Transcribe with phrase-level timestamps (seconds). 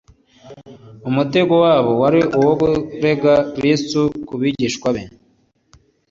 [1.09, 5.03] Umutego wabo wari uwo kurega Kristo ku bigishwa be,